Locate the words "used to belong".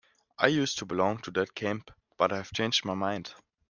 0.47-1.19